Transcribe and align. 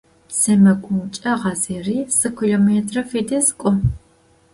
СэмэгумкӀэ 0.37 1.31
гъазэри 1.41 1.97
зы 2.17 2.29
километрэ 2.37 3.01
фэдиз 3.09 3.47
кӀо. 3.59 3.71